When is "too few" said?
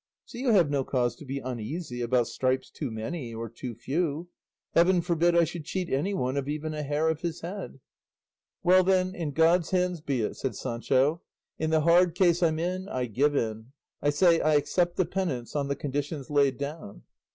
3.47-4.29